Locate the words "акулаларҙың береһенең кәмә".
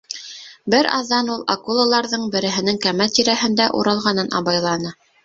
1.53-3.07